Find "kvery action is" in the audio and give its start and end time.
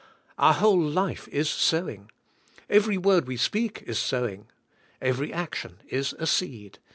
4.99-6.13